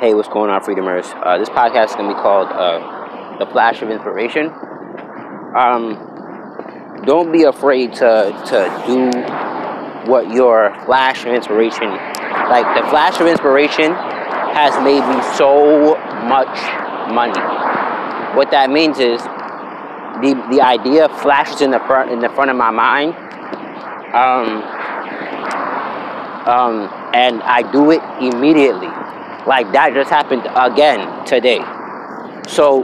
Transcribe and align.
Hey, 0.00 0.14
what's 0.14 0.28
going 0.28 0.48
on, 0.48 0.62
Freedomers? 0.62 1.06
Uh, 1.12 1.38
this 1.38 1.48
podcast 1.48 1.86
is 1.86 1.96
going 1.96 2.08
to 2.08 2.14
be 2.14 2.20
called 2.20 2.46
uh, 2.52 3.36
The 3.40 3.46
Flash 3.46 3.82
of 3.82 3.90
Inspiration. 3.90 4.46
Um, 5.56 7.02
don't 7.04 7.32
be 7.32 7.42
afraid 7.42 7.94
to, 7.94 8.30
to 8.46 8.82
do 8.86 9.10
what 10.08 10.30
your 10.30 10.72
flash 10.84 11.24
of 11.24 11.32
inspiration, 11.34 11.90
like 11.90 12.80
the 12.80 12.88
flash 12.90 13.20
of 13.20 13.26
inspiration 13.26 13.92
has 14.54 14.72
made 14.84 15.02
me 15.02 15.20
so 15.34 15.96
much 16.28 16.54
money. 17.12 17.40
What 18.36 18.52
that 18.52 18.70
means 18.70 19.00
is 19.00 19.20
the, 19.20 20.40
the 20.48 20.60
idea 20.62 21.08
flashes 21.08 21.60
in 21.60 21.72
the 21.72 21.80
front 21.80 22.12
in 22.12 22.20
the 22.20 22.28
front 22.28 22.52
of 22.52 22.56
my 22.56 22.70
mind. 22.70 23.16
Um, 24.14 24.62
um, 26.46 27.10
and 27.12 27.42
I 27.42 27.68
do 27.72 27.90
it 27.90 28.00
immediately. 28.22 28.86
Like 29.48 29.72
that 29.72 29.94
just 29.94 30.10
happened 30.10 30.46
again 30.54 31.24
today. 31.24 31.64
So 32.48 32.82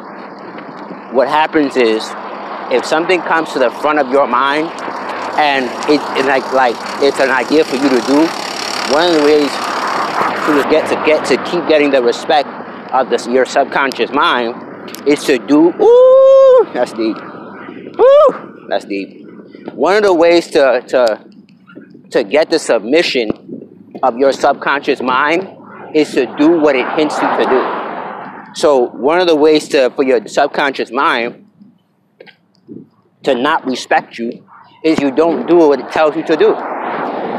what 1.13 1.29
happens 1.29 1.77
is 1.77 2.03
if 2.73 2.87
something 2.87 3.21
comes 3.21 3.53
to 3.53 3.59
the 3.59 3.71
front 3.71 3.99
of 3.99 4.11
your 4.11 4.27
mind 4.27 4.71
and 5.37 5.67
it, 5.91 6.01
it 6.17 6.25
like 6.25 6.51
like 6.55 6.75
it's 7.03 7.21
an 7.21 7.31
idea 7.31 7.65
for 7.65 7.77
you 7.77 7.91
to 7.91 8.01
do, 8.07 8.27
one 8.97 9.05
of 9.05 9.13
the 9.13 9.25
ways 9.29 9.51
to 9.53 10.67
get 10.71 10.89
to 10.89 10.97
get 11.05 11.27
to 11.27 11.37
keep 11.45 11.69
getting 11.69 11.91
the 11.91 12.03
respect 12.03 12.49
of 12.95 13.11
this 13.11 13.27
your 13.27 13.45
subconscious 13.45 14.11
mind 14.11 14.55
is 15.07 15.23
to 15.25 15.39
do 15.39 15.69
ooh 15.69 16.69
that's 16.73 16.95
deep. 16.95 17.17
Ooh 18.01 18.67
that's 18.71 18.87
deep. 18.87 19.29
One 19.75 19.97
of 19.97 20.03
the 20.03 20.15
ways 20.15 20.47
to 20.53 20.83
to 20.89 21.27
to 22.09 22.25
get 22.25 22.49
the 22.49 22.59
submission 22.59 23.99
of 24.03 24.17
your 24.17 24.33
subconscious 24.33 25.03
mind 25.03 25.59
is 25.95 26.13
to 26.13 26.27
do 26.37 26.61
what 26.61 26.77
it 26.77 26.87
hints 26.99 27.17
you 27.21 27.29
to 27.29 27.45
do. 27.45 28.55
So 28.55 28.89
one 28.91 29.21
of 29.21 29.27
the 29.27 29.37
ways 29.37 29.69
to 29.69 29.91
for 29.91 30.05
your 30.05 30.27
subconscious 30.27 30.91
mind 30.91 31.49
to 33.23 33.35
not 33.35 33.65
respect 33.67 34.19
you 34.19 34.47
is 34.85 35.01
you 35.01 35.11
don't 35.11 35.47
do 35.47 35.57
what 35.57 35.81
it 35.81 35.91
tells 35.91 36.15
you 36.15 36.23
to 36.25 36.37
do. 36.37 36.53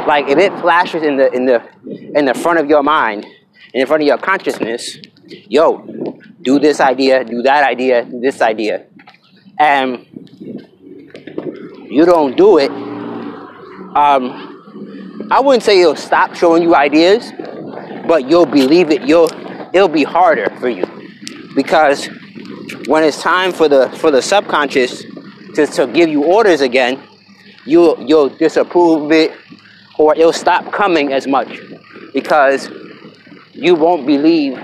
Like 0.08 0.28
if 0.28 0.38
it 0.38 0.52
flashes 0.60 1.04
in 1.04 1.18
the 1.18 1.32
in 1.32 1.46
the 1.46 1.64
in 2.16 2.26
the 2.26 2.34
front 2.34 2.60
of 2.60 2.68
your 2.68 2.84
mind, 2.84 3.26
in 3.74 3.86
front 3.86 4.04
of 4.04 4.08
your 4.08 4.18
consciousness, 4.18 4.98
yo, 5.28 5.86
do 6.42 6.60
this 6.60 6.80
idea, 6.80 7.24
do 7.24 7.42
that 7.44 7.64
idea, 7.68 8.06
do 8.06 8.20
this 8.20 8.42
idea. 8.42 8.86
And 9.58 10.06
you 11.90 12.06
don't 12.06 12.36
do 12.36 12.58
it, 12.58 12.70
um, 13.96 15.28
I 15.32 15.40
wouldn't 15.40 15.64
say 15.64 15.82
it'll 15.82 15.96
stop 15.96 16.36
showing 16.36 16.62
you 16.62 16.76
ideas, 16.76 17.32
but 18.08 18.30
you'll 18.30 18.46
believe 18.46 18.92
it. 18.92 19.04
You'll 19.04 19.30
it'll 19.74 19.88
be 19.88 20.04
harder 20.04 20.50
for 20.60 20.70
you 20.70 20.86
because 21.56 22.08
when 22.88 23.04
it's 23.04 23.22
time 23.22 23.52
for 23.52 23.68
the 23.68 23.90
for 23.98 24.12
the 24.12 24.22
subconscious 24.22 25.04
to, 25.56 25.66
to 25.68 25.88
give 25.88 26.10
you 26.10 26.24
orders 26.24 26.62
again, 26.62 27.02
you'll 27.66 28.00
you'll 28.02 28.30
disapprove 28.30 29.12
it 29.12 29.34
or 29.98 30.16
it'll 30.16 30.34
stop 30.34 30.72
coming 30.72 31.14
as 31.14 31.28
much 31.28 31.60
because 32.14 32.70
you 33.54 33.76
won't 33.76 34.06
believe 34.06 34.60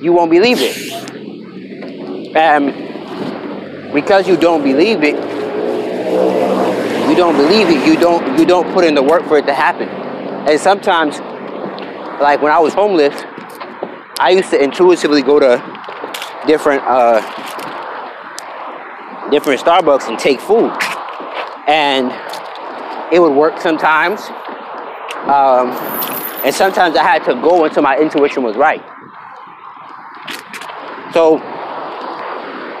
you 0.00 0.12
won't 0.12 0.30
believe 0.30 0.58
it. 0.60 2.36
And 2.36 3.92
because 3.92 4.28
you 4.28 4.36
don't 4.36 4.62
believe 4.62 5.02
it, 5.02 5.16
you 7.08 7.16
don't 7.16 7.36
believe 7.36 7.68
it, 7.68 7.86
you 7.86 7.96
don't 7.96 8.38
you 8.38 8.44
don't 8.44 8.72
put 8.72 8.84
in 8.84 8.94
the 8.94 9.02
work 9.02 9.24
for 9.24 9.38
it 9.38 9.46
to 9.46 9.54
happen. 9.54 9.88
And 9.88 10.60
sometimes 10.60 11.18
like 12.20 12.40
when 12.42 12.52
I 12.52 12.58
was 12.58 12.74
homeless, 12.74 13.14
I 14.18 14.30
used 14.30 14.50
to 14.50 14.62
intuitively 14.62 15.22
go 15.22 15.38
to 15.38 15.62
different 16.46 16.82
uh, 16.84 17.20
different 19.30 19.60
Starbucks 19.60 20.08
and 20.08 20.18
take 20.18 20.40
food, 20.40 20.72
and 21.66 22.12
it 23.12 23.20
would 23.20 23.34
work 23.34 23.60
sometimes, 23.60 24.20
um, 25.28 25.70
and 26.44 26.54
sometimes 26.54 26.96
I 26.96 27.02
had 27.02 27.24
to 27.24 27.34
go 27.34 27.64
until 27.64 27.82
my 27.82 27.98
intuition 27.98 28.42
was 28.42 28.56
right. 28.56 28.82
So, 31.12 31.38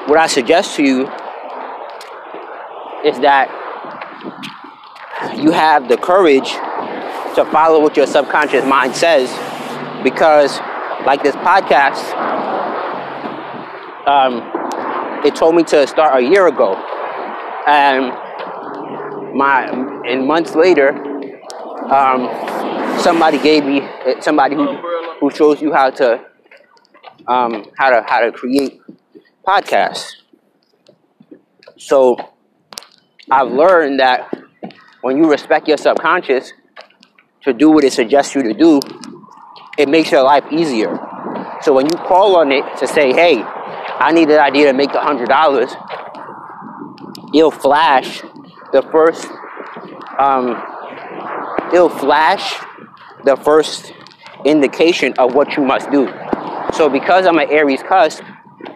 what 0.06 0.18
I 0.18 0.26
suggest 0.26 0.76
to 0.76 0.82
you 0.82 1.02
is 3.04 3.18
that 3.20 3.50
you 5.36 5.50
have 5.52 5.88
the 5.88 5.96
courage 5.96 6.54
to 7.36 7.44
follow 7.46 7.80
what 7.80 7.96
your 7.96 8.06
subconscious 8.06 8.64
mind 8.64 8.96
says 8.96 9.30
because 10.02 10.58
like 11.06 11.22
this 11.22 11.36
podcast 11.36 12.02
um, 14.06 14.40
it 15.24 15.34
told 15.34 15.54
me 15.54 15.64
to 15.64 15.86
start 15.86 16.22
a 16.22 16.24
year 16.24 16.46
ago. 16.46 16.74
And 17.66 18.12
my 19.36 19.66
and 20.08 20.26
months 20.26 20.54
later 20.54 20.90
um, 21.92 22.30
somebody 23.00 23.38
gave 23.38 23.64
me 23.64 23.86
somebody 24.20 24.54
who, 24.54 24.76
who 25.20 25.30
shows 25.30 25.60
you 25.60 25.72
how 25.72 25.90
to 25.90 26.24
um, 27.26 27.66
how 27.76 27.90
to 27.90 28.04
how 28.08 28.20
to 28.20 28.32
create 28.32 28.80
podcasts. 29.46 30.12
So 31.76 32.16
i've 33.30 33.50
learned 33.50 33.98
that 33.98 34.32
when 35.00 35.16
you 35.16 35.28
respect 35.28 35.66
your 35.66 35.76
subconscious 35.76 36.52
to 37.46 37.52
do 37.52 37.70
what 37.70 37.84
it 37.84 37.92
suggests 37.92 38.34
you 38.34 38.42
to 38.42 38.52
do, 38.52 38.80
it 39.78 39.88
makes 39.88 40.10
your 40.10 40.22
life 40.22 40.44
easier. 40.50 40.98
So 41.62 41.72
when 41.72 41.86
you 41.86 41.92
call 41.92 42.36
on 42.36 42.50
it 42.50 42.64
to 42.78 42.86
say, 42.86 43.12
hey, 43.12 43.40
I 43.42 44.12
need 44.12 44.28
an 44.30 44.40
idea 44.40 44.66
to 44.66 44.72
make 44.72 44.90
hundred 44.90 45.28
dollars, 45.28 45.70
it'll 47.32 47.50
flash 47.50 48.20
the 48.72 48.82
first 48.90 49.28
um, 50.18 50.60
it'll 51.72 51.88
flash 51.88 52.54
the 53.24 53.36
first 53.36 53.92
indication 54.44 55.14
of 55.18 55.34
what 55.34 55.56
you 55.56 55.64
must 55.64 55.90
do. 55.90 56.06
So 56.72 56.88
because 56.88 57.26
I'm 57.26 57.38
an 57.38 57.50
Aries 57.50 57.82
cusp 57.82 58.22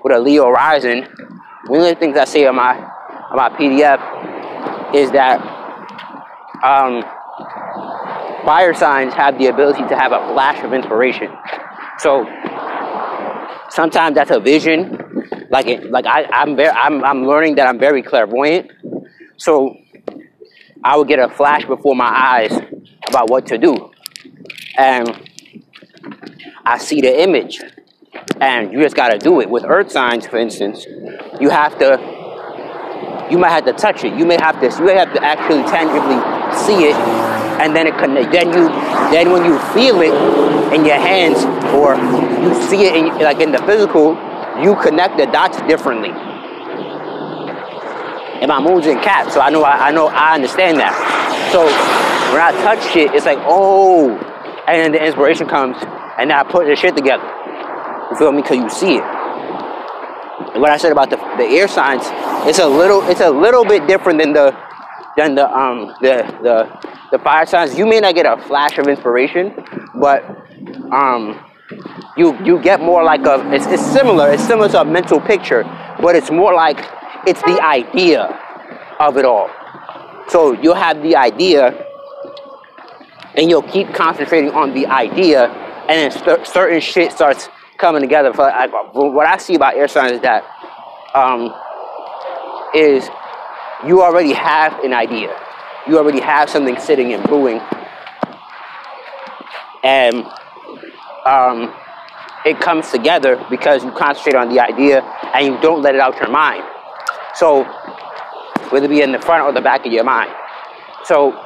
with 0.04 0.14
a 0.14 0.20
Leo 0.20 0.48
rising, 0.48 1.06
one 1.66 1.80
of 1.80 1.86
the 1.86 1.96
things 1.96 2.16
I 2.16 2.24
say 2.24 2.46
on 2.46 2.56
my 2.56 2.76
on 2.78 3.36
my 3.36 3.48
PDF 3.50 4.94
is 4.94 5.10
that 5.12 5.40
um, 6.62 7.02
fire 8.44 8.74
signs 8.74 9.14
have 9.14 9.38
the 9.38 9.46
ability 9.46 9.86
to 9.88 9.96
have 9.96 10.12
a 10.12 10.32
flash 10.32 10.62
of 10.64 10.72
inspiration. 10.72 11.30
So 11.98 12.24
sometimes 13.70 14.14
that's 14.14 14.30
a 14.30 14.40
vision. 14.40 15.46
Like 15.50 15.66
it, 15.66 15.90
like 15.90 16.06
I, 16.06 16.24
I'm 16.24 16.56
very, 16.56 16.70
I'm, 16.70 17.04
I'm 17.04 17.26
learning 17.26 17.56
that 17.56 17.66
I'm 17.66 17.78
very 17.78 18.02
clairvoyant. 18.02 18.70
So 19.36 19.76
I 20.82 20.96
would 20.96 21.08
get 21.08 21.18
a 21.18 21.28
flash 21.28 21.64
before 21.64 21.94
my 21.94 22.06
eyes 22.08 22.52
about 23.08 23.28
what 23.28 23.46
to 23.46 23.58
do, 23.58 23.90
and 24.78 25.28
I 26.64 26.78
see 26.78 27.00
the 27.00 27.22
image, 27.22 27.60
and 28.40 28.72
you 28.72 28.80
just 28.80 28.96
got 28.96 29.08
to 29.08 29.18
do 29.18 29.40
it. 29.40 29.50
With 29.50 29.64
earth 29.64 29.90
signs, 29.90 30.26
for 30.26 30.38
instance, 30.38 30.86
you 31.40 31.50
have 31.50 31.78
to. 31.78 32.18
You 33.30 33.38
might 33.38 33.50
have 33.50 33.64
to 33.66 33.72
touch 33.72 34.04
it. 34.04 34.14
You 34.14 34.24
may 34.24 34.36
have 34.40 34.60
to. 34.60 34.78
You 34.78 34.86
may 34.86 34.94
have 34.94 35.12
to 35.14 35.22
actually 35.24 35.62
tangibly 35.64 36.16
see 36.56 36.88
it 36.88 37.29
and 37.60 37.76
then 37.76 37.86
it 37.86 37.96
connect. 37.98 38.32
Then 38.32 38.48
you, 38.48 38.68
then 39.12 39.30
when 39.30 39.44
you 39.44 39.58
feel 39.76 40.00
it 40.00 40.14
in 40.72 40.84
your 40.84 40.96
hands 40.96 41.44
or 41.76 41.94
you 42.40 42.54
see 42.68 42.86
it 42.86 42.96
in, 42.96 43.06
like 43.20 43.40
in 43.40 43.52
the 43.52 43.58
physical, 43.58 44.16
you 44.62 44.74
connect 44.76 45.18
the 45.18 45.26
dots 45.26 45.60
differently. 45.68 46.10
And 48.40 48.48
my 48.48 48.60
moon's 48.60 48.86
in 48.86 48.98
cap, 49.00 49.30
so 49.30 49.40
I 49.40 49.50
know 49.50 49.62
I, 49.62 49.88
I 49.88 49.90
know 49.92 50.06
I 50.08 50.34
understand 50.34 50.78
that. 50.78 50.96
So 51.52 51.64
when 52.32 52.40
I 52.40 52.52
touch 52.62 52.96
it, 52.96 53.12
it's 53.14 53.26
like 53.26 53.38
oh, 53.42 54.16
and 54.66 54.80
then 54.80 54.92
the 54.92 55.04
inspiration 55.04 55.46
comes, 55.46 55.76
and 56.18 56.32
I 56.32 56.42
put 56.44 56.66
the 56.66 56.74
shit 56.74 56.96
together. 56.96 57.24
You 58.10 58.16
feel 58.16 58.32
me? 58.32 58.42
Cause 58.42 58.56
you 58.56 58.70
see 58.70 58.96
it. 58.96 59.04
And 60.54 60.62
what 60.62 60.70
I 60.70 60.78
said 60.78 60.90
about 60.90 61.10
the, 61.10 61.16
the 61.36 61.44
air 61.44 61.68
signs, 61.68 62.02
it's 62.48 62.58
a 62.58 62.66
little 62.66 63.02
it's 63.10 63.20
a 63.20 63.30
little 63.30 63.64
bit 63.64 63.86
different 63.86 64.18
than 64.18 64.32
the 64.32 64.56
than 65.18 65.34
the 65.34 65.46
um 65.46 65.94
the 66.00 66.24
the 66.42 66.99
the 67.10 67.18
fire 67.18 67.46
signs, 67.46 67.76
you 67.76 67.86
may 67.86 68.00
not 68.00 68.14
get 68.14 68.26
a 68.26 68.40
flash 68.42 68.78
of 68.78 68.86
inspiration, 68.86 69.54
but 69.94 70.24
um, 70.92 71.38
you 72.16 72.36
you 72.44 72.60
get 72.60 72.80
more 72.80 73.02
like 73.02 73.24
a 73.26 73.52
it's, 73.52 73.66
it's 73.66 73.84
similar. 73.84 74.30
It's 74.30 74.44
similar 74.44 74.68
to 74.70 74.80
a 74.82 74.84
mental 74.84 75.20
picture, 75.20 75.64
but 76.00 76.14
it's 76.14 76.30
more 76.30 76.54
like 76.54 76.78
it's 77.26 77.42
the 77.42 77.60
idea 77.62 78.24
of 79.00 79.16
it 79.16 79.24
all. 79.24 79.50
So 80.28 80.52
you'll 80.52 80.74
have 80.74 81.02
the 81.02 81.16
idea, 81.16 81.84
and 83.34 83.50
you'll 83.50 83.62
keep 83.62 83.92
concentrating 83.92 84.50
on 84.50 84.72
the 84.74 84.86
idea, 84.86 85.46
and 85.46 85.90
then 85.90 86.10
st- 86.12 86.46
certain 86.46 86.80
shit 86.80 87.12
starts 87.12 87.48
coming 87.78 88.02
together. 88.02 88.32
For 88.32 89.12
what 89.12 89.26
I 89.26 89.36
see 89.38 89.56
about 89.56 89.74
air 89.74 89.88
signs 89.88 90.12
is 90.12 90.20
that 90.20 90.44
um, 91.14 91.52
is 92.74 93.08
you 93.84 94.02
already 94.02 94.32
have 94.32 94.84
an 94.84 94.92
idea 94.92 95.34
you 95.86 95.98
already 95.98 96.20
have 96.20 96.50
something 96.50 96.78
sitting 96.78 97.12
and 97.12 97.22
brewing. 97.24 97.60
And 99.82 100.24
um, 101.24 101.74
it 102.44 102.60
comes 102.60 102.90
together 102.90 103.44
because 103.50 103.84
you 103.84 103.90
concentrate 103.92 104.34
on 104.34 104.48
the 104.48 104.60
idea 104.60 105.02
and 105.34 105.46
you 105.46 105.60
don't 105.60 105.82
let 105.82 105.94
it 105.94 106.00
out 106.00 106.16
your 106.16 106.30
mind. 106.30 106.64
So, 107.34 107.64
whether 108.70 108.86
it 108.86 108.88
be 108.88 109.02
in 109.02 109.12
the 109.12 109.18
front 109.18 109.44
or 109.44 109.52
the 109.52 109.60
back 109.60 109.84
of 109.86 109.92
your 109.92 110.04
mind. 110.04 110.30
So, 111.04 111.44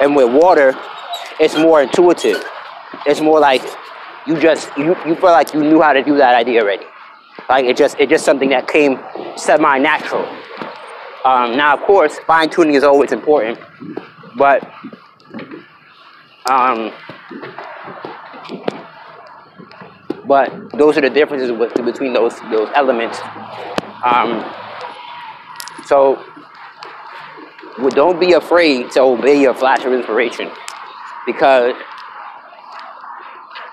and 0.00 0.14
with 0.14 0.32
water, 0.32 0.74
it's 1.40 1.56
more 1.56 1.82
intuitive. 1.82 2.44
It's 3.06 3.20
more 3.20 3.40
like 3.40 3.62
you 4.26 4.38
just 4.38 4.70
you, 4.76 4.96
you 5.06 5.14
feel 5.14 5.30
like 5.30 5.54
you 5.54 5.60
knew 5.60 5.80
how 5.80 5.92
to 5.92 6.02
do 6.02 6.16
that 6.16 6.34
idea 6.34 6.62
already. 6.62 6.86
Like 7.48 7.64
it 7.66 7.76
just 7.76 7.96
it's 7.98 8.10
just 8.10 8.24
something 8.24 8.48
that 8.50 8.68
came 8.68 8.98
semi 9.36 9.78
natural. 9.78 10.26
Um, 11.26 11.56
now, 11.56 11.74
of 11.76 11.82
course, 11.82 12.20
fine 12.20 12.48
tuning 12.48 12.76
is 12.76 12.84
always 12.84 13.10
important, 13.10 13.58
but 14.38 14.62
um, 16.48 16.92
but 20.24 20.52
those 20.78 20.96
are 20.96 21.00
the 21.00 21.10
differences 21.10 21.50
with, 21.50 21.74
between 21.84 22.12
those 22.12 22.38
those 22.52 22.68
elements. 22.76 23.18
Um, 24.04 24.44
so, 25.84 26.24
well, 27.80 27.90
don't 27.90 28.20
be 28.20 28.34
afraid 28.34 28.92
to 28.92 29.00
obey 29.00 29.40
your 29.40 29.54
flash 29.54 29.84
of 29.84 29.92
inspiration, 29.92 30.48
because 31.26 31.74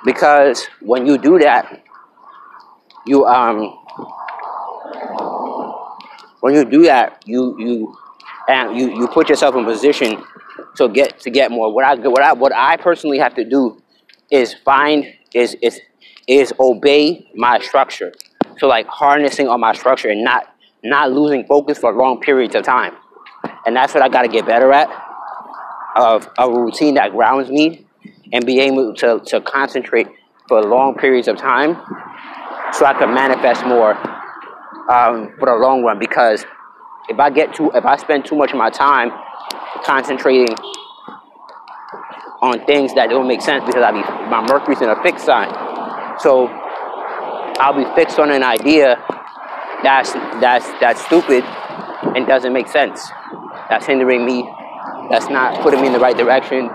because 0.03 0.65
when 0.81 1.05
you 1.05 1.19
do 1.19 1.37
that, 1.37 1.83
you 3.05 3.27
um 3.27 3.77
when 6.43 6.55
you 6.55 6.65
do 6.65 6.83
that, 6.83 7.23
you 7.25 7.57
you 7.57 7.97
and 8.49 8.77
you, 8.77 8.93
you 8.99 9.07
put 9.07 9.29
yourself 9.29 9.55
in 9.55 9.63
position 9.63 10.21
to 10.75 10.89
get 10.89 11.17
to 11.21 11.29
get 11.29 11.51
more. 11.51 11.73
What 11.73 11.85
I 11.85 11.95
what 11.95 12.21
I 12.21 12.33
what 12.33 12.53
I 12.53 12.75
personally 12.75 13.17
have 13.19 13.33
to 13.35 13.45
do 13.45 13.81
is 14.29 14.53
find 14.53 15.05
is 15.33 15.55
is 15.61 15.79
is 16.27 16.51
obey 16.59 17.31
my 17.33 17.59
structure. 17.59 18.11
So 18.57 18.67
like 18.67 18.87
harnessing 18.87 19.47
on 19.47 19.61
my 19.61 19.73
structure 19.73 20.09
and 20.09 20.21
not 20.21 20.53
not 20.83 21.13
losing 21.13 21.45
focus 21.45 21.77
for 21.77 21.93
long 21.93 22.19
periods 22.19 22.55
of 22.55 22.63
time. 22.65 22.93
And 23.65 23.73
that's 23.73 23.93
what 23.93 24.03
I 24.03 24.09
gotta 24.09 24.27
get 24.27 24.45
better 24.45 24.73
at. 24.73 24.89
Of 25.95 26.27
a 26.37 26.49
routine 26.49 26.95
that 26.95 27.11
grounds 27.11 27.49
me 27.49 27.85
and 28.33 28.45
be 28.45 28.59
able 28.59 28.93
to, 28.95 29.21
to 29.27 29.39
concentrate 29.39 30.07
for 30.49 30.61
long 30.61 30.95
periods 30.95 31.29
of 31.29 31.37
time 31.37 31.75
so 32.73 32.85
I 32.85 32.95
can 32.99 33.13
manifest 33.13 33.65
more 33.65 34.12
um, 34.89 35.33
for 35.39 35.47
the 35.47 35.55
long 35.55 35.83
run 35.83 35.99
because 35.99 36.45
if 37.09 37.19
I 37.19 37.29
get 37.29 37.53
too 37.53 37.71
if 37.73 37.85
I 37.85 37.97
spend 37.97 38.25
too 38.25 38.35
much 38.35 38.51
of 38.51 38.57
my 38.57 38.69
time 38.69 39.11
concentrating 39.83 40.55
on 42.41 42.65
things 42.65 42.93
that 42.95 43.09
don't 43.09 43.27
make 43.27 43.41
sense 43.41 43.63
because 43.65 43.81
I 43.81 43.91
be 43.91 44.01
my 44.29 44.45
Mercury's 44.47 44.81
in 44.81 44.89
a 44.89 45.01
fixed 45.01 45.25
sign. 45.25 45.49
So 46.19 46.47
I'll 47.59 47.75
be 47.75 47.85
fixed 47.95 48.19
on 48.19 48.31
an 48.31 48.43
idea 48.43 49.01
that's 49.83 50.13
that's 50.41 50.67
that's 50.79 51.05
stupid 51.05 51.43
and 52.15 52.27
doesn't 52.27 52.53
make 52.53 52.67
sense. 52.67 53.09
That's 53.69 53.85
hindering 53.85 54.25
me. 54.25 54.49
That's 55.09 55.29
not 55.29 55.61
putting 55.61 55.81
me 55.81 55.87
in 55.87 55.93
the 55.93 55.99
right 55.99 56.17
direction. 56.17 56.69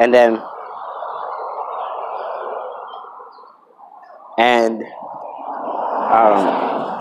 And 0.00 0.12
then 0.12 0.42
and 4.38 4.82
um, 6.14 7.00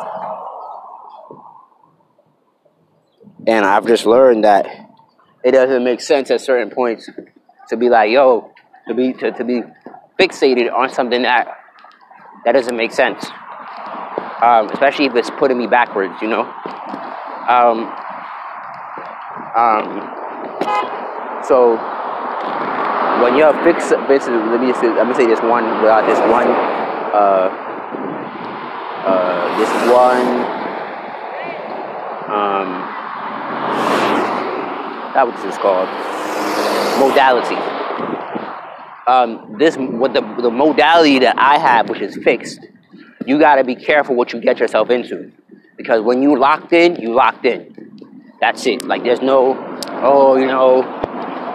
and 3.45 3.63
I've 3.63 3.85
just 3.85 4.05
learned 4.05 4.43
that 4.43 4.65
it 5.43 5.51
doesn't 5.51 5.83
make 5.83 6.01
sense 6.01 6.31
at 6.31 6.41
certain 6.41 6.71
points 6.71 7.09
to 7.69 7.77
be 7.77 7.89
like, 7.89 8.09
yo, 8.09 8.51
to 8.87 8.93
be 8.95 9.13
to, 9.13 9.31
to 9.31 9.43
be 9.43 9.61
fixated 10.19 10.73
on 10.73 10.89
something 10.89 11.21
that 11.21 11.47
that 12.45 12.53
doesn't 12.53 12.75
make 12.75 12.91
sense. 12.91 13.25
Um, 14.41 14.69
especially 14.71 15.05
if 15.05 15.15
it's 15.15 15.29
putting 15.29 15.57
me 15.57 15.67
backwards, 15.67 16.15
you 16.21 16.27
know. 16.27 16.41
Um, 16.41 17.85
um, 19.55 21.43
so 21.45 21.77
when 23.21 23.37
you're 23.37 23.53
fixed, 23.63 23.91
basically, 24.07 24.37
let 24.37 24.59
me 24.59 24.67
just 24.67 24.83
let 24.83 25.07
me 25.07 25.13
say 25.13 25.27
this 25.27 25.39
one 25.41 25.63
without 25.81 26.07
this 26.07 26.19
one, 26.19 26.47
uh, 27.13 27.72
uh, 29.05 29.57
this 29.57 29.69
one, 29.91 30.27
um, 32.31 32.69
that 35.13 35.27
what 35.27 35.35
this 35.35 35.53
is 35.53 35.57
called, 35.59 35.89
modality. 36.99 37.57
Um, 39.05 39.57
this 39.59 39.75
what 39.75 40.13
the 40.13 40.21
the 40.41 40.49
modality 40.49 41.19
that 41.19 41.35
I 41.37 41.57
have, 41.57 41.89
which 41.89 42.01
is 42.01 42.15
fixed. 42.23 42.59
You 43.25 43.39
got 43.39 43.55
to 43.55 43.63
be 43.63 43.75
careful 43.75 44.15
what 44.15 44.33
you 44.33 44.39
get 44.39 44.59
yourself 44.59 44.89
into, 44.89 45.31
because 45.77 46.01
when 46.01 46.21
you 46.21 46.37
locked 46.37 46.73
in, 46.73 46.95
you 46.95 47.13
locked 47.13 47.45
in. 47.45 47.73
That's 48.39 48.65
it. 48.65 48.85
Like 48.85 49.03
there's 49.03 49.21
no, 49.21 49.55
oh, 50.01 50.37
you 50.37 50.47
know, 50.47 50.79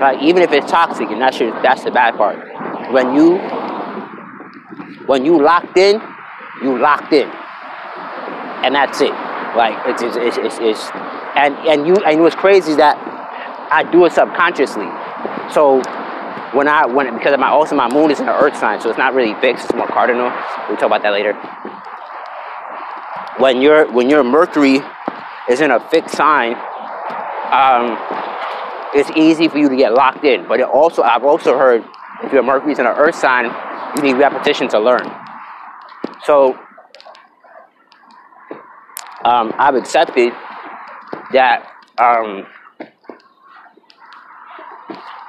like 0.00 0.22
even 0.22 0.42
if 0.42 0.52
it's 0.52 0.70
toxic, 0.70 1.10
and 1.10 1.20
that's 1.20 1.40
your, 1.40 1.52
that's 1.62 1.84
the 1.84 1.90
bad 1.90 2.16
part. 2.16 2.92
When 2.92 3.14
you 3.14 3.38
when 5.06 5.24
you 5.24 5.42
locked 5.42 5.76
in, 5.78 6.00
you 6.62 6.78
locked 6.78 7.12
in, 7.12 7.28
and 8.64 8.74
that's 8.74 9.00
it. 9.00 9.12
Like 9.56 9.76
it's 9.86 10.02
it's 10.02 10.16
it's, 10.16 10.36
it's, 10.38 10.58
it's 10.60 10.90
and 11.36 11.54
and 11.66 11.86
you 11.86 11.96
and 11.96 12.20
what's 12.20 12.34
crazy 12.34 12.72
is 12.72 12.76
that 12.76 12.96
I 13.70 13.82
do 13.84 14.04
it 14.04 14.12
subconsciously. 14.12 14.88
So 15.52 15.82
when 16.52 16.68
I 16.68 16.86
when 16.86 17.14
because 17.14 17.38
my 17.38 17.48
also 17.48 17.74
my 17.74 17.92
moon 17.92 18.10
is 18.10 18.20
in 18.20 18.26
the 18.26 18.34
earth 18.34 18.56
sign, 18.56 18.80
so 18.80 18.88
it's 18.88 18.98
not 18.98 19.14
really 19.14 19.34
fixed, 19.40 19.66
it's 19.66 19.74
more 19.74 19.86
cardinal. 19.86 20.30
We'll 20.68 20.76
talk 20.76 20.86
about 20.86 21.02
that 21.02 21.12
later. 21.12 21.34
When 23.38 23.62
your 23.62 23.90
when 23.92 24.10
your 24.10 24.24
Mercury 24.24 24.80
is 25.48 25.60
in 25.60 25.70
a 25.70 25.80
fixed 25.90 26.16
sign, 26.16 26.54
um, 27.52 27.96
it's 28.94 29.10
easy 29.16 29.48
for 29.48 29.58
you 29.58 29.68
to 29.68 29.76
get 29.76 29.92
locked 29.94 30.24
in. 30.24 30.48
But 30.48 30.60
it 30.60 30.66
also 30.66 31.02
I've 31.02 31.24
also 31.24 31.56
heard 31.56 31.84
if 32.22 32.32
your 32.32 32.42
Mercury 32.42 32.72
is 32.72 32.78
in 32.78 32.86
an 32.86 32.96
earth 32.96 33.14
sign, 33.14 33.44
you 33.96 34.02
need 34.02 34.18
repetition 34.18 34.68
to 34.68 34.78
learn. 34.78 35.27
So 36.28 36.58
um, 39.24 39.54
I've 39.56 39.76
accepted 39.76 40.30
that 41.32 41.72
um, 41.96 42.46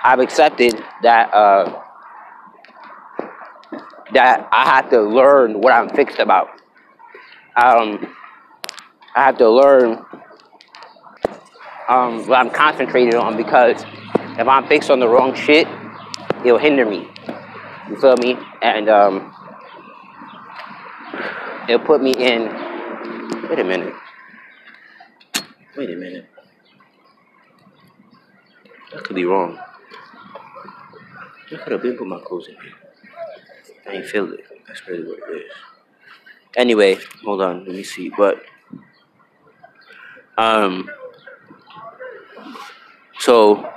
I've 0.04 0.20
accepted 0.20 0.74
that 1.02 1.34
uh, 1.34 1.82
that 4.12 4.50
I 4.52 4.66
have 4.76 4.90
to 4.90 5.02
learn 5.02 5.62
what 5.62 5.72
I'm 5.72 5.88
fixed 5.88 6.20
about. 6.20 6.50
Um, 7.56 8.14
I 9.16 9.24
have 9.24 9.38
to 9.38 9.50
learn 9.50 10.06
um, 11.88 12.28
what 12.28 12.40
I'm 12.40 12.50
concentrated 12.50 13.16
on 13.16 13.38
because 13.38 13.86
if 14.38 14.50
I'm 14.50 14.68
fixed 14.68 14.92
on 14.92 15.00
the 15.00 15.08
wrong 15.08 15.34
shit, 15.34 15.66
it'll 16.44 16.58
hinder 16.58 16.86
me. 16.86 17.08
You 17.88 17.96
feel 18.02 18.18
me? 18.18 18.36
And 18.62 18.90
um, 18.90 19.34
it'll 21.70 21.86
put 21.86 22.02
me 22.02 22.14
in. 22.14 22.44
Wait 23.48 23.60
a 23.60 23.64
minute. 23.64 23.94
Wait 25.78 25.90
a 25.92 25.96
minute. 25.96 26.26
That 28.92 29.04
could 29.04 29.16
be 29.16 29.26
wrong. 29.26 29.60
I 31.52 31.56
could 31.56 31.72
have 31.72 31.82
been 31.82 31.96
put 31.96 32.08
my 32.08 32.20
clothes 32.20 32.48
in 32.48 32.56
here. 32.56 32.74
I 33.88 33.98
ain't 33.98 34.06
feel 34.06 34.34
it. 34.34 34.44
That's 34.68 34.88
really 34.88 35.08
what 35.08 35.20
it 35.30 35.46
is. 35.46 35.52
Anyway, 36.56 36.98
hold 37.24 37.42
on. 37.42 37.66
Let 37.66 37.76
me 37.76 37.84
see. 37.84 38.10
But 38.10 38.42
um, 40.38 40.90
so 43.20 43.72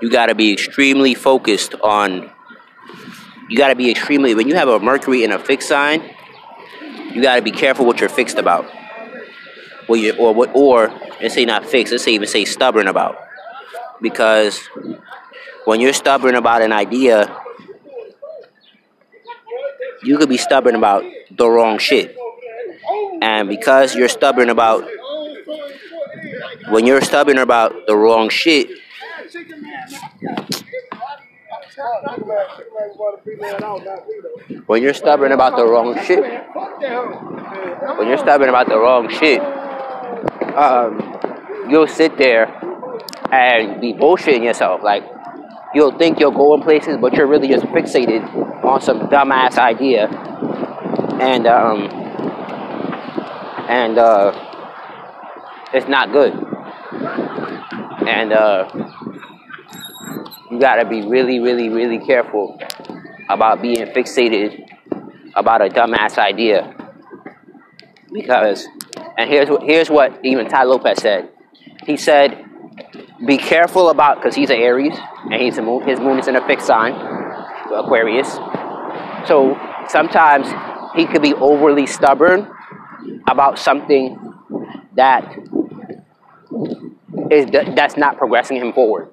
you 0.00 0.10
got 0.10 0.26
to 0.26 0.34
be 0.34 0.52
extremely 0.52 1.14
focused 1.14 1.74
on. 1.74 2.30
You 3.48 3.58
got 3.58 3.68
to 3.68 3.74
be 3.74 3.90
extremely 3.90 4.34
when 4.34 4.48
you 4.48 4.54
have 4.54 4.68
a 4.68 4.80
Mercury 4.80 5.24
in 5.24 5.32
a 5.32 5.38
fixed 5.38 5.68
sign. 5.68 6.02
You 7.14 7.22
got 7.22 7.36
to 7.36 7.42
be 7.42 7.50
careful 7.50 7.84
what 7.84 8.00
you're 8.00 8.08
fixed 8.08 8.38
about. 8.38 8.64
What 9.86 10.00
you 10.00 10.14
or 10.16 10.32
what 10.32 10.50
or 10.54 10.88
let's 11.20 11.34
say 11.34 11.44
not 11.44 11.66
fixed. 11.66 11.92
Let's 11.92 12.04
say 12.04 12.12
even 12.12 12.28
say 12.28 12.44
stubborn 12.44 12.88
about, 12.88 13.18
because 14.00 14.60
when 15.64 15.80
you're 15.80 15.92
stubborn 15.92 16.34
about 16.34 16.62
an 16.62 16.72
idea, 16.72 17.36
you 20.02 20.18
could 20.18 20.28
be 20.28 20.36
stubborn 20.36 20.74
about 20.74 21.04
the 21.30 21.48
wrong 21.48 21.78
shit. 21.78 22.16
And 23.20 23.48
because 23.48 23.94
you're 23.94 24.08
stubborn 24.08 24.48
about 24.48 24.84
when 26.70 26.86
you're 26.86 27.00
stubborn 27.00 27.38
about 27.38 27.86
the 27.86 27.96
wrong 27.96 28.28
shit, 28.28 28.68
when 34.66 34.82
you're 34.82 34.94
stubborn 34.94 35.32
about 35.32 35.56
the 35.56 35.64
wrong 35.66 35.98
shit, 36.04 36.22
when 37.98 38.08
you're 38.08 38.18
stubborn 38.18 38.48
about 38.48 38.68
the 38.68 38.78
wrong 38.78 39.08
shit, 39.08 39.40
um, 40.56 41.70
you'll 41.70 41.86
sit 41.86 42.16
there 42.18 42.46
and 43.32 43.80
be 43.80 43.94
bullshitting 43.94 44.44
yourself. 44.44 44.82
Like, 44.82 45.04
you'll 45.74 45.96
think 45.96 46.20
you're 46.20 46.32
going 46.32 46.62
places, 46.62 46.98
but 47.00 47.14
you're 47.14 47.26
really 47.26 47.48
just 47.48 47.64
fixated 47.66 48.22
on 48.64 48.80
some 48.80 49.08
dumbass 49.08 49.56
idea, 49.56 50.08
and 51.20 51.46
um, 51.46 51.88
and 53.68 53.98
uh, 53.98 54.32
it's 55.72 55.88
not 55.88 56.12
good. 56.12 56.34
And 58.06 58.32
uh, 58.32 58.91
you 60.52 60.60
gotta 60.60 60.84
be 60.84 61.00
really, 61.00 61.40
really, 61.40 61.70
really 61.70 61.98
careful 61.98 62.60
about 63.30 63.62
being 63.62 63.86
fixated 63.86 64.68
about 65.34 65.62
a 65.62 65.70
dumbass 65.70 66.18
idea. 66.18 66.76
Because, 68.12 68.68
and 69.16 69.30
here's 69.30 69.48
what, 69.48 69.62
here's 69.62 69.88
what 69.88 70.20
even 70.22 70.46
Tai 70.46 70.64
Lopez 70.64 71.00
said. 71.00 71.30
He 71.86 71.96
said, 71.96 72.44
be 73.26 73.38
careful 73.38 73.88
about, 73.88 74.16
because 74.16 74.34
he's 74.34 74.50
an 74.50 74.56
Aries, 74.56 74.94
and 75.30 75.40
he's 75.40 75.56
a 75.56 75.62
moon, 75.62 75.88
his 75.88 75.98
moon 75.98 76.18
is 76.18 76.28
in 76.28 76.36
a 76.36 76.46
fixed 76.46 76.66
sign, 76.66 76.92
Aquarius. 77.74 78.34
So 79.26 79.58
sometimes 79.88 80.48
he 80.94 81.06
could 81.06 81.22
be 81.22 81.32
overly 81.32 81.86
stubborn 81.86 82.46
about 83.26 83.58
something 83.58 84.18
that 84.96 85.34
is 87.30 87.46
that's 87.74 87.96
not 87.96 88.18
progressing 88.18 88.58
him 88.58 88.74
forward. 88.74 89.11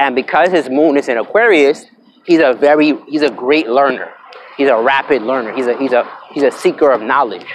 And 0.00 0.14
because 0.14 0.48
his 0.48 0.70
moon 0.70 0.96
is 0.96 1.08
in 1.08 1.18
Aquarius, 1.18 1.84
he's 2.24 2.40
a 2.40 2.54
very 2.54 2.94
he's 3.06 3.20
a 3.20 3.30
great 3.30 3.68
learner. 3.68 4.08
He's 4.56 4.70
a 4.70 4.80
rapid 4.80 5.20
learner. 5.20 5.54
He's 5.54 5.66
a 5.66 5.76
he's 5.76 5.92
a 5.92 6.10
he's 6.32 6.42
a 6.42 6.50
seeker 6.50 6.90
of 6.90 7.02
knowledge. 7.02 7.46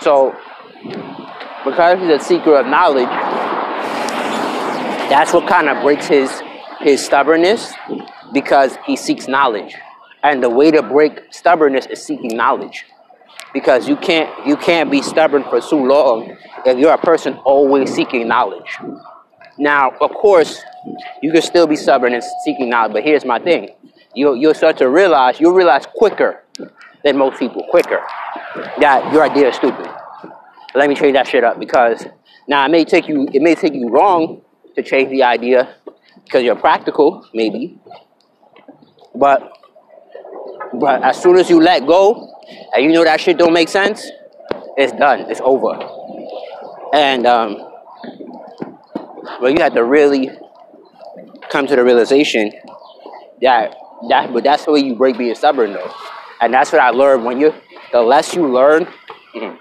So 0.00 0.36
because 1.64 2.00
he's 2.00 2.10
a 2.10 2.18
seeker 2.18 2.56
of 2.56 2.66
knowledge, 2.66 3.08
that's 5.08 5.32
what 5.32 5.48
kind 5.48 5.68
of 5.68 5.84
breaks 5.84 6.08
his 6.08 6.42
his 6.80 7.04
stubbornness 7.04 7.72
because 8.32 8.76
he 8.84 8.96
seeks 8.96 9.28
knowledge. 9.28 9.76
And 10.24 10.42
the 10.42 10.50
way 10.50 10.72
to 10.72 10.82
break 10.82 11.32
stubbornness 11.32 11.86
is 11.86 12.02
seeking 12.02 12.36
knowledge. 12.36 12.86
Because 13.54 13.88
you 13.88 13.94
can't 13.94 14.28
you 14.44 14.56
can't 14.56 14.90
be 14.90 15.00
stubborn 15.00 15.44
for 15.44 15.60
too 15.60 15.86
long 15.86 16.36
if 16.64 16.76
you're 16.76 16.92
a 16.92 16.98
person 16.98 17.34
always 17.44 17.94
seeking 17.94 18.26
knowledge. 18.26 18.78
Now, 19.58 19.90
of 20.00 20.10
course, 20.12 20.62
you 21.22 21.32
can 21.32 21.42
still 21.42 21.66
be 21.66 21.76
stubborn 21.76 22.14
and 22.14 22.22
seeking 22.44 22.68
knowledge, 22.68 22.92
but 22.92 23.02
here's 23.02 23.24
my 23.24 23.38
thing. 23.38 23.70
You'll, 24.14 24.36
you'll 24.36 24.54
start 24.54 24.78
to 24.78 24.88
realize, 24.88 25.40
you'll 25.40 25.54
realize 25.54 25.86
quicker 25.86 26.42
than 27.04 27.16
most 27.16 27.38
people, 27.38 27.64
quicker, 27.70 28.02
that 28.80 29.12
your 29.12 29.22
idea 29.22 29.48
is 29.48 29.56
stupid. 29.56 29.88
Let 30.74 30.88
me 30.88 30.94
change 30.94 31.14
that 31.14 31.26
shit 31.26 31.44
up 31.44 31.58
because 31.58 32.06
now 32.48 32.64
it 32.64 32.70
may 32.70 32.84
take 32.84 33.08
you, 33.08 33.28
it 33.32 33.42
may 33.42 33.54
take 33.54 33.74
you 33.74 33.88
long 33.88 34.42
to 34.74 34.82
change 34.82 35.10
the 35.10 35.22
idea 35.22 35.74
because 36.24 36.42
you're 36.42 36.56
practical, 36.56 37.26
maybe. 37.32 37.78
But 39.14 39.52
but 40.74 41.02
as 41.02 41.20
soon 41.20 41.38
as 41.38 41.48
you 41.48 41.60
let 41.60 41.86
go 41.86 42.32
and 42.74 42.84
you 42.84 42.92
know 42.92 43.04
that 43.04 43.20
shit 43.20 43.38
don't 43.38 43.52
make 43.52 43.68
sense, 43.68 44.10
it's 44.76 44.92
done. 44.92 45.20
It's 45.30 45.40
over. 45.40 45.78
And 46.92 47.26
um, 47.26 47.56
well, 49.40 49.50
you 49.50 49.60
have 49.60 49.74
to 49.74 49.84
really 49.84 50.30
come 51.50 51.66
to 51.66 51.76
the 51.76 51.84
realization 51.84 52.52
that 53.42 53.76
that 54.08 54.32
but 54.32 54.44
that's 54.44 54.64
the 54.64 54.72
way 54.72 54.80
you 54.80 54.94
break 54.94 55.16
being 55.18 55.34
stubborn 55.34 55.72
though. 55.72 55.92
And 56.40 56.52
that's 56.52 56.72
what 56.72 56.80
I 56.80 56.90
learned 56.90 57.24
when 57.24 57.40
you 57.40 57.54
the 57.92 58.02
less 58.02 58.34
you 58.34 58.46
learn, 58.46 58.86
mm, 59.34 59.58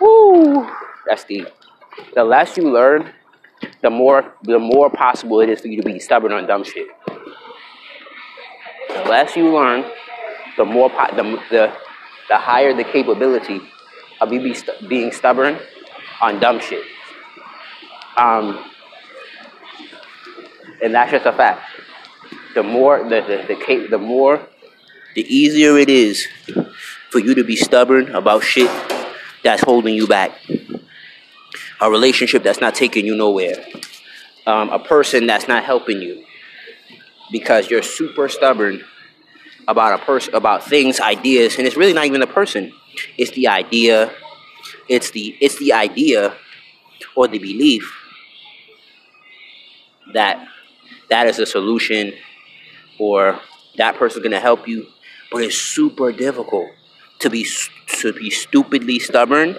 whoo, 0.00 0.70
that's 1.06 1.24
deep. 1.24 1.48
The 2.14 2.24
less 2.24 2.56
you 2.56 2.70
learn, 2.70 3.12
the 3.82 3.90
more 3.90 4.34
the 4.42 4.58
more 4.58 4.90
possible 4.90 5.40
it 5.40 5.48
is 5.48 5.60
for 5.60 5.68
you 5.68 5.80
to 5.80 5.86
be 5.86 5.98
stubborn 5.98 6.32
on 6.32 6.46
dumb 6.46 6.64
shit. 6.64 6.88
The 8.88 9.02
less 9.08 9.36
you 9.36 9.52
learn, 9.52 9.84
the 10.56 10.64
more 10.64 10.90
po- 10.90 11.14
the, 11.14 11.22
the 11.50 11.72
the 12.28 12.38
higher 12.38 12.74
the 12.74 12.84
capability 12.84 13.60
of 14.20 14.32
you 14.32 14.40
be 14.40 14.54
st- 14.54 14.88
being 14.88 15.12
stubborn 15.12 15.58
on 16.20 16.40
dumb 16.40 16.60
shit. 16.60 16.84
Um, 18.16 18.64
and 20.82 20.94
that's 20.94 21.12
just 21.12 21.26
a 21.26 21.32
fact. 21.32 21.62
The 22.54 22.62
more 22.62 23.02
the 23.02 23.20
the, 23.20 23.54
the, 23.54 23.86
the 23.90 23.98
more 23.98 24.46
the 25.14 25.22
easier 25.22 25.78
it 25.78 25.88
is 25.88 26.26
for 27.10 27.18
you 27.18 27.34
to 27.34 27.44
be 27.44 27.56
stubborn 27.56 28.14
about 28.14 28.42
shit 28.42 28.70
that's 29.42 29.62
holding 29.62 29.94
you 29.94 30.06
back. 30.06 30.32
A 31.80 31.90
relationship 31.90 32.42
that's 32.42 32.60
not 32.60 32.74
taking 32.74 33.06
you 33.06 33.14
nowhere. 33.14 33.64
Um, 34.46 34.70
a 34.70 34.78
person 34.78 35.26
that's 35.26 35.48
not 35.48 35.64
helping 35.64 36.02
you 36.02 36.24
because 37.30 37.70
you're 37.70 37.82
super 37.82 38.28
stubborn 38.28 38.84
about 39.68 40.00
a 40.00 40.04
person 40.04 40.34
about 40.34 40.64
things 40.64 40.98
ideas 41.00 41.56
and 41.56 41.66
it's 41.66 41.76
really 41.76 41.92
not 41.92 42.04
even 42.04 42.20
the 42.20 42.26
person 42.26 42.72
it's 43.16 43.30
the 43.30 43.46
idea 43.46 44.12
it's 44.88 45.12
the 45.12 45.36
it's 45.40 45.56
the 45.60 45.72
idea 45.72 46.34
or 47.14 47.28
the 47.28 47.38
belief 47.38 47.94
that 50.12 50.48
that 51.12 51.26
is 51.26 51.38
a 51.38 51.44
solution 51.44 52.14
or 52.98 53.38
that 53.76 53.96
person's 53.96 54.22
going 54.22 54.32
to 54.32 54.40
help 54.40 54.66
you. 54.66 54.86
But 55.30 55.42
it's 55.42 55.56
super 55.56 56.10
difficult 56.10 56.68
to 57.20 57.28
be 57.28 57.46
to 58.00 58.12
be 58.14 58.30
stupidly 58.30 58.98
stubborn 58.98 59.56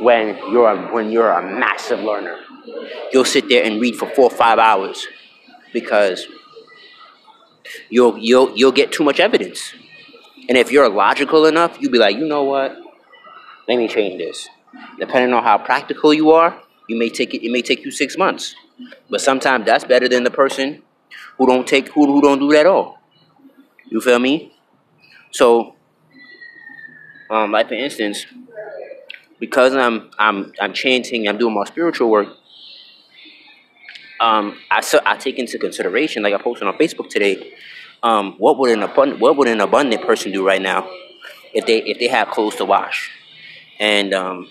when 0.00 0.36
you're 0.52 0.70
a, 0.70 0.92
when 0.94 1.10
you're 1.10 1.32
a 1.32 1.42
massive 1.42 2.00
learner. 2.00 2.38
You'll 3.12 3.24
sit 3.24 3.48
there 3.48 3.64
and 3.64 3.80
read 3.80 3.96
for 3.96 4.08
4 4.08 4.24
or 4.24 4.30
5 4.30 4.58
hours 4.58 5.06
because 5.72 6.26
you'll 7.90 8.16
you'll 8.18 8.56
you'll 8.56 8.78
get 8.80 8.92
too 8.92 9.04
much 9.04 9.18
evidence. 9.18 9.74
And 10.48 10.56
if 10.56 10.70
you're 10.70 10.88
logical 10.88 11.46
enough 11.46 11.76
you'll 11.80 11.92
be 11.92 11.98
like 11.98 12.16
you 12.16 12.26
know 12.26 12.44
what? 12.44 12.76
Let 13.68 13.78
me 13.78 13.88
change 13.88 14.18
this. 14.18 14.48
Depending 14.98 15.32
on 15.32 15.42
how 15.42 15.58
practical 15.58 16.14
you 16.14 16.30
are 16.30 16.50
you 16.88 16.96
may 16.96 17.08
take 17.08 17.34
it 17.34 17.44
it 17.46 17.50
may 17.50 17.62
take 17.62 17.84
you 17.84 17.90
6 17.90 18.16
months 18.16 18.54
but 19.10 19.20
sometimes 19.20 19.66
that's 19.66 19.84
better 19.84 20.08
than 20.08 20.24
the 20.24 20.30
person 20.30 20.82
who 21.38 21.46
don't 21.46 21.66
take 21.66 21.88
who, 21.88 22.06
who 22.06 22.20
don't 22.20 22.38
do 22.38 22.48
that 22.50 22.60
at 22.60 22.66
all. 22.66 22.98
You 23.86 24.00
feel 24.00 24.18
me? 24.18 24.52
So, 25.30 25.74
um, 27.30 27.52
like 27.52 27.68
for 27.68 27.74
instance, 27.74 28.26
because 29.38 29.74
I'm 29.74 30.10
I'm 30.18 30.52
I'm 30.60 30.72
chanting, 30.72 31.28
I'm 31.28 31.38
doing 31.38 31.54
my 31.54 31.64
spiritual 31.64 32.10
work. 32.10 32.28
Um, 34.20 34.56
I 34.70 34.80
so 34.82 35.00
I 35.04 35.16
take 35.16 35.38
into 35.38 35.58
consideration, 35.58 36.22
like 36.22 36.32
I 36.32 36.38
posted 36.38 36.68
on 36.68 36.74
Facebook 36.78 37.08
today, 37.08 37.52
um, 38.02 38.34
what 38.38 38.58
would 38.58 38.70
an 38.70 38.82
abundant 38.82 39.20
what 39.20 39.36
would 39.36 39.48
an 39.48 39.60
abundant 39.60 40.02
person 40.02 40.32
do 40.32 40.46
right 40.46 40.62
now 40.62 40.88
if 41.52 41.66
they 41.66 41.78
if 41.82 41.98
they 41.98 42.08
have 42.08 42.28
clothes 42.28 42.56
to 42.56 42.64
wash, 42.64 43.10
and 43.80 44.14
um, 44.14 44.48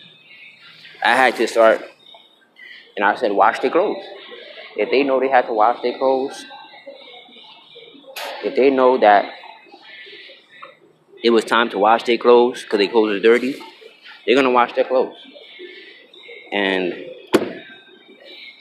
I 1.04 1.16
had 1.16 1.36
to 1.38 1.48
start, 1.48 1.82
and 2.96 3.06
I 3.06 3.16
said 3.16 3.32
wash 3.32 3.60
their 3.60 3.72
clothes. 3.72 4.04
If 4.78 4.90
they 4.90 5.04
know 5.04 5.20
they 5.20 5.28
have 5.28 5.48
to 5.48 5.54
wash 5.54 5.82
their 5.82 5.98
clothes, 5.98 6.46
if 8.44 8.56
they 8.56 8.70
know 8.70 8.98
that 8.98 9.34
it 11.24 11.30
was 11.30 11.44
time 11.44 11.70
to 11.70 11.78
wash 11.78 12.04
their 12.04 12.18
clothes 12.18 12.64
because 12.64 12.80
their 12.80 12.88
clothes 12.88 13.18
are 13.18 13.20
dirty, 13.20 13.56
they're 14.26 14.36
gonna 14.36 14.52
wash 14.52 14.74
their 14.74 14.86
clothes. 14.86 15.18
And 16.52 16.94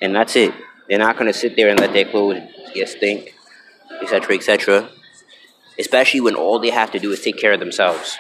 and 0.03 0.15
that's 0.15 0.35
it. 0.37 0.53
They're 0.89 0.99
not 0.99 1.17
gonna 1.17 1.33
sit 1.33 1.57
there 1.57 1.69
and 1.69 1.79
let 1.79 1.93
their 1.93 2.05
clothes 2.05 2.41
get 2.75 2.89
stink, 2.89 3.35
etc., 4.03 4.35
etc. 4.35 4.89
Especially 5.79 6.21
when 6.21 6.35
all 6.35 6.59
they 6.59 6.71
have 6.71 6.91
to 6.91 6.99
do 6.99 7.13
is 7.13 7.23
take 7.23 7.39
care 7.39 7.53
of 7.53 7.61
themselves. 7.61 8.19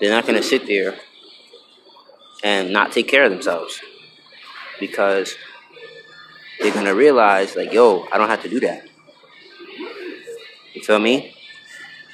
They're 0.00 0.10
not 0.10 0.26
gonna 0.26 0.42
sit 0.42 0.66
there 0.66 0.96
and 2.42 2.72
not 2.72 2.92
take 2.92 3.08
care 3.08 3.24
of 3.24 3.30
themselves 3.30 3.80
because 4.80 5.34
they're 6.60 6.74
gonna 6.74 6.94
realize 6.94 7.56
like, 7.56 7.72
yo, 7.72 8.06
I 8.12 8.18
don't 8.18 8.28
have 8.28 8.42
to 8.42 8.48
do 8.48 8.60
that. 8.60 8.86
You 10.74 10.82
feel 10.82 10.98
me? 10.98 11.34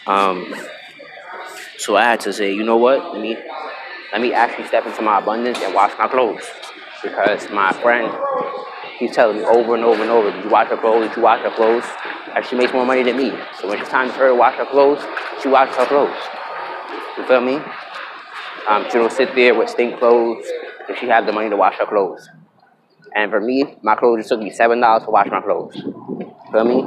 Um, 0.06 0.54
so 1.78 1.96
I 1.96 2.04
had 2.04 2.20
to 2.20 2.32
say, 2.32 2.54
you 2.54 2.64
know 2.64 2.76
what? 2.76 3.12
Let 3.12 3.20
me 3.20 3.36
let 4.12 4.20
me 4.20 4.32
actually 4.32 4.66
step 4.68 4.86
into 4.86 5.02
my 5.02 5.18
abundance 5.18 5.58
and 5.60 5.74
wash 5.74 5.92
my 5.98 6.08
clothes 6.08 6.44
because 7.02 7.50
my 7.50 7.72
friend 7.72 8.12
he's 8.98 9.12
telling 9.12 9.38
me 9.38 9.44
over 9.44 9.74
and 9.74 9.84
over 9.84 10.02
and 10.02 10.10
over, 10.10 10.30
did 10.30 10.44
you 10.44 10.50
wash 10.50 10.68
her 10.68 10.76
clothes? 10.76 11.08
Did 11.08 11.16
you 11.16 11.22
wash 11.22 11.40
her 11.40 11.50
clothes? 11.50 11.84
And 12.34 12.44
she 12.44 12.56
makes 12.56 12.72
more 12.72 12.86
money 12.86 13.02
than 13.02 13.16
me. 13.16 13.32
So 13.60 13.68
when 13.68 13.80
it's 13.80 13.88
time 13.88 14.08
for 14.10 14.18
her 14.18 14.28
to 14.28 14.34
wash 14.34 14.56
her 14.56 14.66
clothes, 14.66 15.02
she 15.42 15.48
washes 15.48 15.76
her 15.76 15.86
clothes. 15.86 16.16
You 17.18 17.26
feel 17.26 17.40
me? 17.40 17.60
Um, 18.68 18.84
she 18.86 18.92
don't 18.92 19.12
sit 19.12 19.34
there 19.34 19.54
with 19.54 19.68
stink 19.68 19.98
clothes 19.98 20.44
if 20.88 20.98
she 20.98 21.06
has 21.06 21.26
the 21.26 21.32
money 21.32 21.50
to 21.50 21.56
wash 21.56 21.76
her 21.76 21.86
clothes. 21.86 22.28
And 23.14 23.30
for 23.30 23.40
me, 23.40 23.76
my 23.82 23.94
clothes 23.94 24.20
just 24.20 24.28
took 24.30 24.40
me 24.40 24.50
seven 24.50 24.80
dollars 24.80 25.04
to 25.04 25.10
wash 25.10 25.28
my 25.30 25.40
clothes. 25.40 25.80
Feel 26.52 26.64
me? 26.64 26.84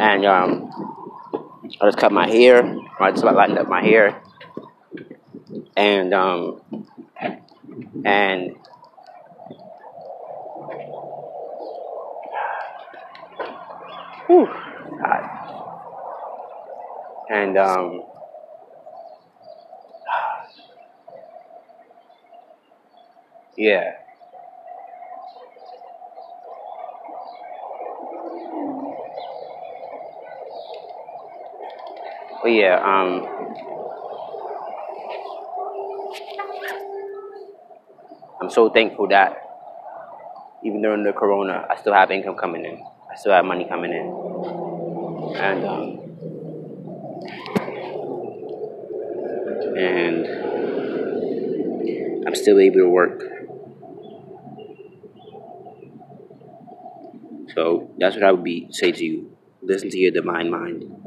And 0.00 0.24
um, 0.24 0.70
I 1.80 1.86
just 1.86 1.98
cut 1.98 2.12
my 2.12 2.28
hair. 2.28 2.76
I 3.00 3.10
just 3.10 3.24
lightened 3.24 3.58
up 3.58 3.68
my 3.68 3.82
hair. 3.82 4.22
And 5.76 6.14
um, 6.14 6.60
and 8.04 8.56
Whew. 14.28 14.46
And 17.30 17.56
um, 17.56 18.02
yeah. 23.56 23.92
But 32.42 32.48
yeah, 32.48 32.76
um, 32.78 33.26
I'm 38.40 38.50
so 38.50 38.70
thankful 38.70 39.08
that 39.08 39.42
even 40.62 40.82
during 40.82 41.02
the 41.04 41.12
corona, 41.12 41.66
I 41.68 41.76
still 41.76 41.92
have 41.94 42.10
income 42.10 42.36
coming 42.36 42.64
in. 42.64 42.82
I 43.10 43.16
still 43.16 43.32
have 43.32 43.44
money 43.44 43.66
coming 43.68 43.92
in. 43.92 44.06
And 45.36 45.64
um, 45.64 45.98
and 49.76 50.26
I'm 52.26 52.34
still 52.34 52.58
able 52.60 52.78
to 52.78 52.88
work. 52.88 53.22
So 57.54 57.90
that's 57.98 58.14
what 58.14 58.24
I 58.24 58.32
would 58.32 58.44
be 58.44 58.68
say 58.70 58.92
to 58.92 59.04
you. 59.04 59.36
Listen 59.62 59.90
to 59.90 59.98
your 59.98 60.12
divine 60.12 60.50
mind. 60.50 60.97